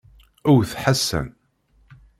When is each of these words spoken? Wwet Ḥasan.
Wwet 0.51 0.71
Ḥasan. 0.81 1.27